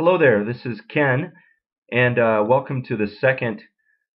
[0.00, 1.32] Hello there, this is Ken,
[1.90, 3.64] and uh, welcome to the second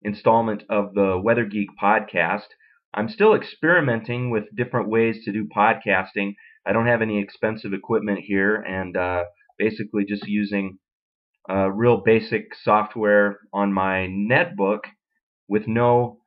[0.03, 2.49] installment of the Weather Geek podcast.
[2.93, 6.35] I'm still experimenting with different ways to do podcasting.
[6.67, 9.25] I don't have any expensive equipment here, and uh,
[9.57, 10.77] basically just using
[11.49, 14.81] uh, real basic software on my netbook
[15.49, 16.19] with no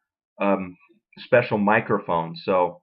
[0.41, 0.77] um,
[1.19, 2.35] special microphone.
[2.35, 2.81] So,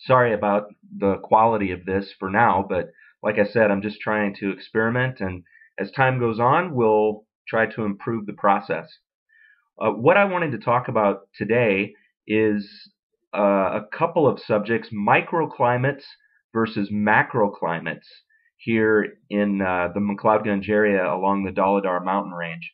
[0.00, 0.64] sorry about
[0.98, 2.86] the quality of this for now, but
[3.22, 5.44] like I said, I'm just trying to experiment and
[5.78, 8.86] as time goes on, we'll try to improve the process.
[9.80, 11.94] Uh, what I wanted to talk about today
[12.26, 12.68] is
[13.36, 16.04] uh, a couple of subjects microclimates
[16.52, 18.06] versus macroclimates
[18.56, 22.72] here in uh, the McLeod area along the Dhauladhar mountain range.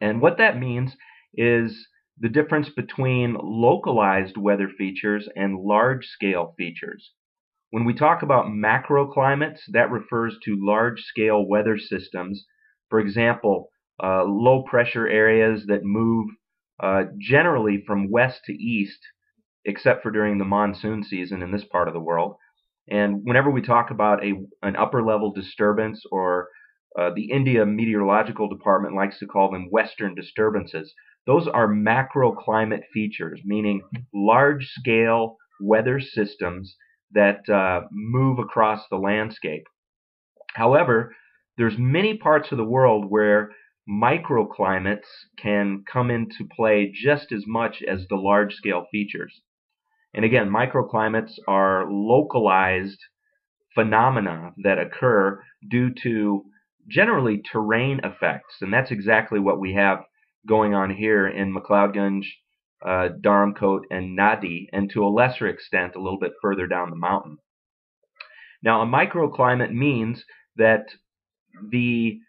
[0.00, 0.96] And what that means
[1.34, 1.86] is
[2.18, 7.12] the difference between localized weather features and large scale features.
[7.72, 12.44] When we talk about macroclimates, that refers to large-scale weather systems.
[12.90, 16.28] For example, uh, low pressure areas that move
[16.82, 19.00] uh, generally from west to east,
[19.64, 22.36] except for during the monsoon season in this part of the world.
[22.90, 26.50] And whenever we talk about a, an upper level disturbance, or
[26.98, 30.92] uh, the India Meteorological Department likes to call them western disturbances,
[31.26, 33.80] those are macroclimate features, meaning
[34.12, 36.76] large scale weather systems
[37.14, 39.64] that uh, move across the landscape.
[40.54, 41.14] However,
[41.56, 43.52] there's many parts of the world where
[43.88, 49.40] microclimates can come into play just as much as the large scale features.
[50.14, 52.98] And again, microclimates are localized
[53.74, 56.44] phenomena that occur due to
[56.88, 58.56] generally terrain effects.
[58.60, 60.04] And that's exactly what we have
[60.46, 62.24] going on here in McLeodganj
[62.84, 66.96] uh, Dharamkot, and Nadi, and to a lesser extent, a little bit further down the
[66.96, 67.38] mountain.
[68.62, 70.24] Now, a microclimate means
[70.56, 70.86] that
[71.70, 72.20] the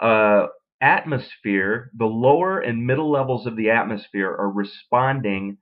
[0.00, 0.46] uh,
[0.80, 5.58] atmosphere, the lower and middle levels of the atmosphere, are responding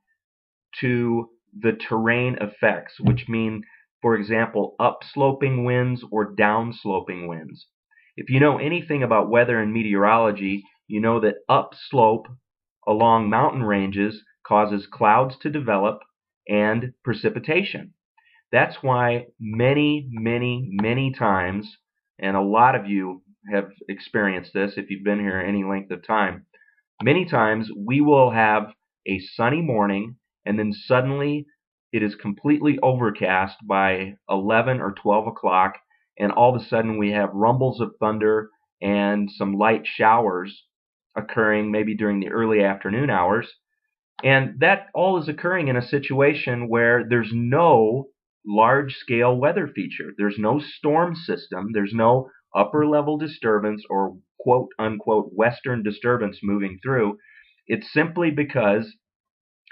[0.80, 3.62] to the terrain effects, which mean,
[4.02, 7.66] for example, upsloping winds or downsloping winds.
[8.16, 12.26] If you know anything about weather and meteorology, you know that upslope
[12.86, 16.00] along mountain ranges causes clouds to develop
[16.48, 17.92] and precipitation.
[18.50, 21.76] That's why many, many, many times,
[22.18, 23.22] and a lot of you
[23.52, 26.46] have experienced this if you've been here any length of time,
[27.02, 28.72] many times we will have
[29.06, 31.46] a sunny morning and then suddenly
[31.92, 35.74] it is completely overcast by 11 or 12 o'clock
[36.18, 38.50] and all of a sudden we have rumbles of thunder
[38.82, 40.64] and some light showers
[41.16, 43.48] occurring maybe during the early afternoon hours
[44.24, 48.08] and that all is occurring in a situation where there's no
[48.46, 50.12] large scale weather feature.
[50.16, 51.68] There's no storm system.
[51.72, 57.18] There's no upper level disturbance or quote unquote western disturbance moving through.
[57.66, 58.96] It's simply because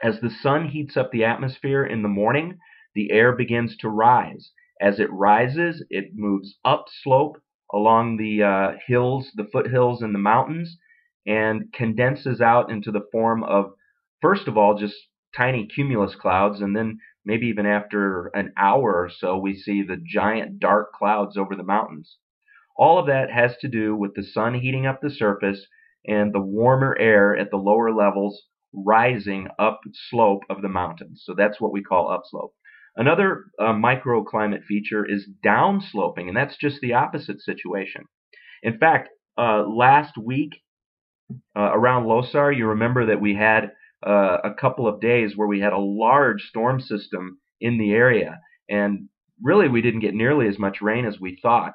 [0.03, 2.59] as the sun heats up the atmosphere in the morning,
[2.95, 4.53] the air begins to rise.
[4.81, 7.39] As it rises, it moves upslope
[7.73, 10.77] along the uh, hills, the foothills, and the mountains,
[11.27, 13.73] and condenses out into the form of
[14.21, 14.97] first of all, just
[15.37, 19.97] tiny cumulus clouds, and then maybe even after an hour or so, we see the
[19.97, 22.16] giant dark clouds over the mountains.
[22.77, 25.66] All of that has to do with the sun heating up the surface
[26.06, 31.22] and the warmer air at the lower levels rising up slope of the mountains.
[31.25, 32.53] So that's what we call upslope.
[32.97, 38.04] Another uh, microclimate feature is downsloping, and that's just the opposite situation.
[38.62, 40.62] In fact, uh, last week
[41.56, 43.72] uh, around Losar, you remember that we had
[44.06, 48.39] uh, a couple of days where we had a large storm system in the area,
[48.69, 49.09] and
[49.43, 51.72] really we didn't get nearly as much rain as we thought.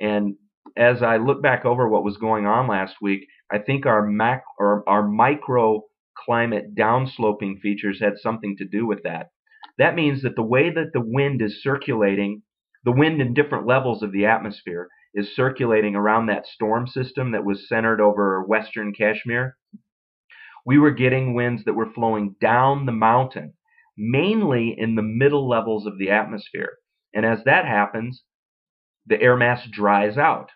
[0.00, 0.36] And
[0.76, 4.42] as I look back over what was going on last week, I think our mac
[4.58, 5.82] or our micro
[6.16, 9.28] climate downsloping features had something to do with that.
[9.78, 12.42] That means that the way that the wind is circulating,
[12.84, 17.44] the wind in different levels of the atmosphere is circulating around that storm system that
[17.44, 19.56] was centered over western Kashmir
[20.66, 23.54] we were getting winds that were flowing down the mountain,
[23.96, 26.78] mainly in the middle levels of the atmosphere.
[27.14, 28.22] And as that happens,
[29.06, 30.50] the air mass dries out.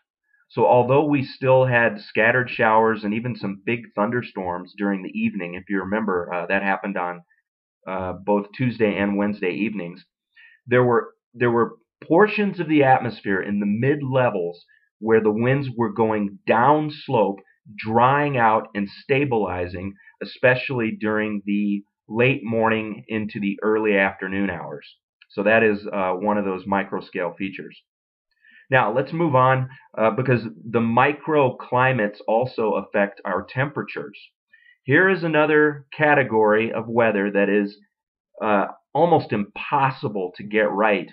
[0.51, 5.55] So although we still had scattered showers and even some big thunderstorms during the evening,
[5.55, 7.23] if you remember, uh, that happened on
[7.89, 10.05] uh, both Tuesday and Wednesday evenings,
[10.67, 14.65] there were there were portions of the atmosphere in the mid levels
[14.99, 17.41] where the winds were going down slope
[17.77, 24.87] drying out and stabilizing, especially during the late morning into the early afternoon hours.
[25.31, 27.81] So that is uh, one of those micro scale features.
[28.71, 34.19] Now let's move on uh, because the microclimates also affect our temperatures.
[34.85, 37.77] Here is another category of weather that is
[38.43, 41.11] uh, almost impossible to get right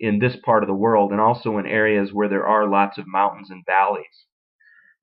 [0.00, 3.06] in this part of the world and also in areas where there are lots of
[3.06, 4.26] mountains and valleys.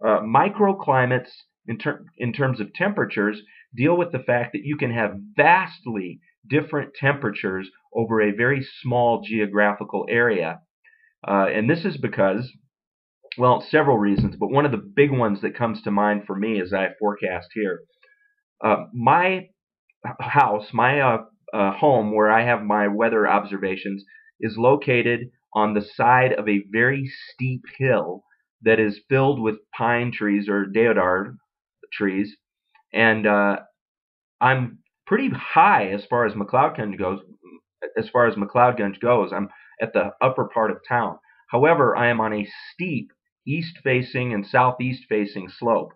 [0.06, 1.30] Uh, microclimates,
[1.68, 3.42] in, ter- in terms of temperatures,
[3.76, 6.20] deal with the fact that you can have vastly
[6.50, 10.60] different temperatures over a very small geographical area.
[11.28, 12.52] Uh, and this is because,
[13.38, 16.60] well, several reasons, but one of the big ones that comes to mind for me
[16.60, 17.82] as I forecast here.
[18.64, 19.48] Uh, my
[20.20, 21.18] house, my uh,
[21.54, 24.04] uh, home where I have my weather observations,
[24.40, 28.24] is located on the side of a very steep hill
[28.64, 31.36] that is filled with pine trees or deodar
[31.92, 32.36] trees,
[32.94, 33.58] and uh,
[34.40, 37.20] I'm pretty high as far as McLeodganj goes.
[37.98, 39.50] As far as McLeodganj goes, I'm
[39.82, 41.18] at the upper part of town.
[41.50, 43.12] However, I am on a steep
[43.48, 45.94] east-facing and southeast-facing slope.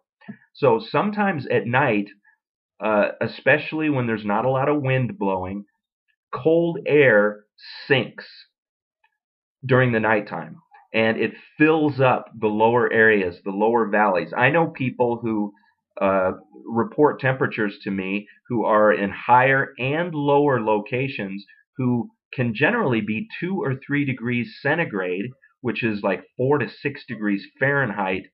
[0.53, 2.09] So sometimes at night,
[2.83, 5.65] uh, especially when there's not a lot of wind blowing,
[6.33, 7.45] cold air
[7.87, 8.25] sinks
[9.65, 10.57] during the nighttime
[10.95, 14.33] and it fills up the lower areas, the lower valleys.
[14.35, 15.53] I know people who
[16.01, 16.31] uh,
[16.65, 21.45] report temperatures to me who are in higher and lower locations
[21.77, 25.25] who can generally be two or three degrees centigrade,
[25.59, 28.27] which is like four to six degrees Fahrenheit,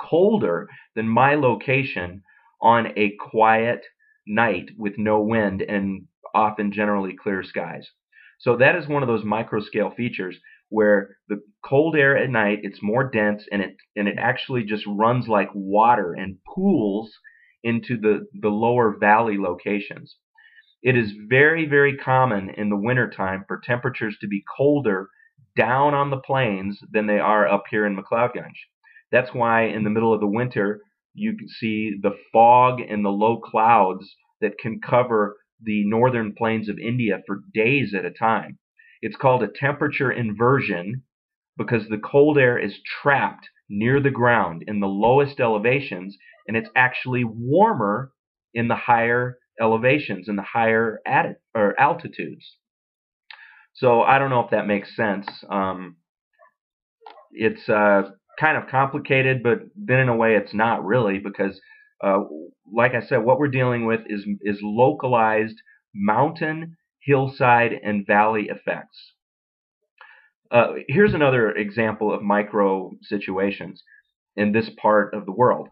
[0.00, 0.66] colder
[0.96, 2.22] than my location
[2.62, 3.84] on a quiet
[4.26, 7.86] night with no wind and often generally clear skies.
[8.38, 10.38] So that is one of those microscale features
[10.70, 14.84] where the cold air at night it's more dense and it and it actually just
[14.86, 17.10] runs like water and pools
[17.62, 20.16] into the the lower valley locations.
[20.82, 25.08] It is very very common in the wintertime for temperatures to be colder
[25.56, 28.52] down on the plains than they are up here in McLeod McLeodganj.
[29.12, 30.80] That's why in the middle of the winter
[31.12, 36.68] you can see the fog and the low clouds that can cover the northern plains
[36.68, 38.58] of India for days at a time.
[39.02, 41.02] It's called a temperature inversion
[41.56, 46.16] because the cold air is trapped near the ground in the lowest elevations
[46.46, 48.12] and it's actually warmer
[48.54, 51.00] in the higher elevations in the higher
[51.54, 52.56] or altitudes.
[53.74, 55.26] So I don't know if that makes sense.
[55.48, 55.96] Um,
[57.32, 61.60] it's uh, kind of complicated, but then in a way it's not really because,
[62.02, 62.20] uh,
[62.72, 65.56] like I said, what we're dealing with is is localized
[65.94, 69.12] mountain hillside, and valley effects.
[70.50, 73.82] Uh, here's another example of micro situations
[74.36, 75.68] in this part of the world.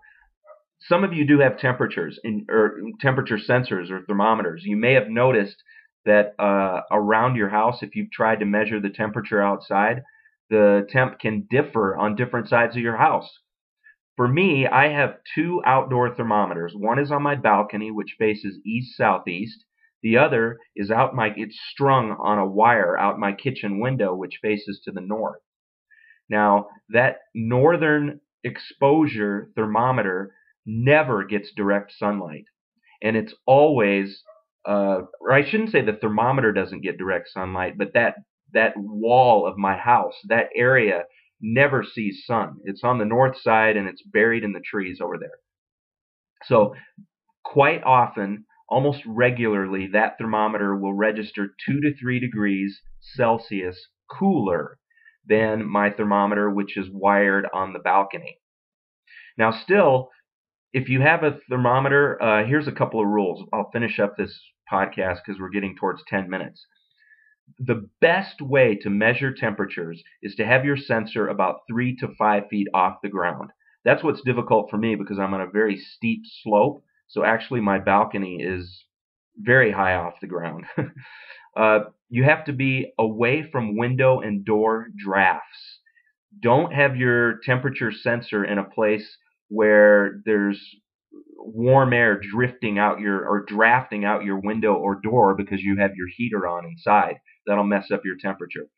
[0.80, 4.62] Some of you do have temperatures in, or temperature sensors or thermometers.
[4.64, 5.56] You may have noticed
[6.04, 10.02] that uh, around your house, if you've tried to measure the temperature outside,
[10.48, 13.28] the temp can differ on different sides of your house.
[14.16, 16.72] For me, I have two outdoor thermometers.
[16.74, 19.64] One is on my balcony, which faces east southeast,
[20.02, 24.38] the other is out my it's strung on a wire out my kitchen window which
[24.42, 25.40] faces to the north.
[26.28, 30.34] Now, that northern exposure thermometer
[30.66, 32.44] never gets direct sunlight.
[33.02, 34.22] And it's always
[34.66, 38.16] uh, or I shouldn't say the thermometer doesn't get direct sunlight, but that
[38.52, 41.04] that wall of my house, that area
[41.40, 42.56] never sees sun.
[42.64, 45.38] It's on the north side and it's buried in the trees over there.
[46.44, 46.74] So
[47.44, 54.78] quite often almost regularly that thermometer will register 2 to 3 degrees Celsius cooler
[55.26, 58.38] than my thermometer, which is wired on the balcony.
[59.36, 60.10] Now, still,
[60.72, 63.48] if you have a thermometer, uh, here's a couple of rules.
[63.52, 64.38] I'll finish up this
[64.70, 66.66] podcast because we're getting towards 10 minutes.
[67.58, 72.44] The best way to measure temperatures is to have your sensor about three to five
[72.50, 73.50] feet off the ground.
[73.84, 77.78] That's what's difficult for me because I'm on a very steep slope so actually, my
[77.78, 78.84] balcony is
[79.36, 80.66] very high off the ground.
[81.56, 85.80] uh, you have to be away from window and door drafts.
[86.40, 89.16] Don't have your temperature sensor in a place
[89.48, 90.60] where there's
[91.38, 95.96] warm air drifting out your or drafting out your window or door because you have
[95.96, 97.16] your heater on inside.
[97.46, 98.68] That'll mess up your temperature.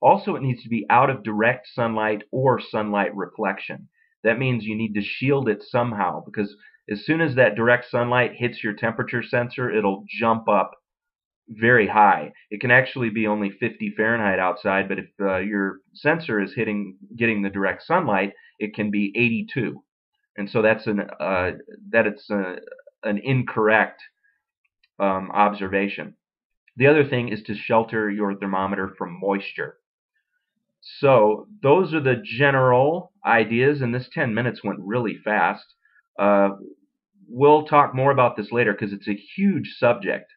[0.00, 3.88] Also, it needs to be out of direct sunlight or sunlight reflection.
[4.22, 6.54] That means you need to shield it somehow because
[6.90, 10.72] as soon as that direct sunlight hits your temperature sensor, it'll jump up
[11.48, 12.32] very high.
[12.50, 16.96] It can actually be only 50 Fahrenheit outside, but if uh, your sensor is hitting
[17.16, 19.82] getting the direct sunlight, it can be 82.
[20.36, 21.52] And so that's an uh,
[21.90, 22.56] that it's a,
[23.04, 24.02] an incorrect
[24.98, 26.14] um, observation.
[26.76, 29.78] The other thing is to shelter your thermometer from moisture.
[30.80, 35.66] so those are the general ideas, and this 10 minutes went really fast.
[36.18, 36.50] Uh,
[37.36, 40.32] we'll talk more about this later because it's a huge subject,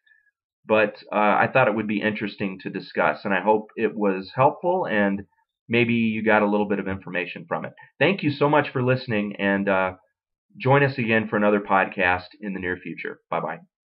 [0.66, 4.32] but uh, I thought it would be interesting to discuss, and I hope it was
[4.34, 5.22] helpful and
[5.68, 7.72] maybe you got a little bit of information from it.
[7.98, 9.92] Thank you so much for listening, and uh,
[10.58, 13.20] join us again for another podcast in the near future.
[13.30, 13.79] Bye bye.